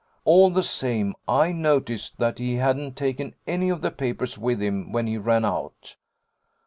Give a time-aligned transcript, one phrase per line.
[0.25, 4.91] All the same, I noticed that he hadn't taken any of the papers with him
[4.91, 5.95] when he ran out.